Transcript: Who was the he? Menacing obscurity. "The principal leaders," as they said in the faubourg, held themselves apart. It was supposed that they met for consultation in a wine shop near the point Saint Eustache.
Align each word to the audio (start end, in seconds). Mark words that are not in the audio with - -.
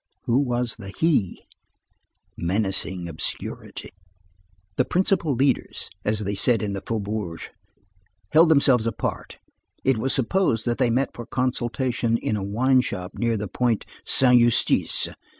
Who 0.23 0.39
was 0.39 0.77
the 0.77 0.89
he? 0.97 1.45
Menacing 2.35 3.07
obscurity. 3.07 3.91
"The 4.75 4.83
principal 4.83 5.35
leaders," 5.35 5.91
as 6.03 6.21
they 6.21 6.33
said 6.33 6.63
in 6.63 6.73
the 6.73 6.81
faubourg, 6.81 7.41
held 8.31 8.49
themselves 8.49 8.87
apart. 8.87 9.37
It 9.83 9.99
was 9.99 10.11
supposed 10.11 10.65
that 10.65 10.79
they 10.79 10.89
met 10.89 11.11
for 11.13 11.27
consultation 11.27 12.17
in 12.17 12.35
a 12.35 12.41
wine 12.41 12.81
shop 12.81 13.11
near 13.13 13.37
the 13.37 13.47
point 13.47 13.85
Saint 14.03 14.39
Eustache. 14.39 15.09